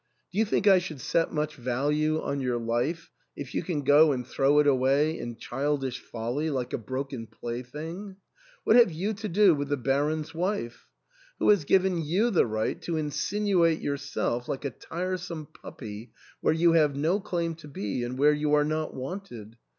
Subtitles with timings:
[0.31, 4.11] Do you think I should set much value on your life if you can go
[4.13, 8.15] and throw it away in childish folly like a broken plaything?
[8.63, 10.87] What have you to do with the Bar on's wife?
[11.37, 16.71] who has given you the right to insinuate yourself, like a tiresome puppy, where you
[16.71, 19.55] have no claim to be, and where you are not wanted